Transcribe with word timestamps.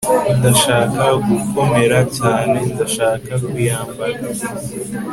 ndashaka 0.37 1.03
gukomera 1.27 1.99
cyane, 2.17 2.57
ndashaka 2.73 3.31
kuyambara 3.49 4.19